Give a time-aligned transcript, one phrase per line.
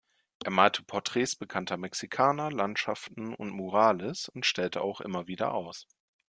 [0.43, 5.85] Er malte Porträts bekannter Mexikaner, Landschaften und Murales und stellte auch immer wieder aus.